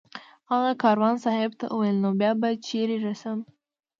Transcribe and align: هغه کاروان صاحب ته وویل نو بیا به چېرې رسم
هغه 0.51 0.71
کاروان 0.83 1.15
صاحب 1.25 1.51
ته 1.59 1.65
وویل 1.69 1.97
نو 2.03 2.09
بیا 2.19 2.31
به 2.41 2.49
چېرې 2.67 2.97
رسم 3.07 3.37